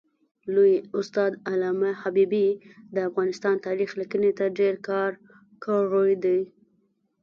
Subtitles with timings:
[0.53, 2.47] لوی استاد علامه حبیبي
[2.93, 5.11] د افغانستان تاریخ لیکني ته ډېر کار
[5.65, 6.39] کړی دی.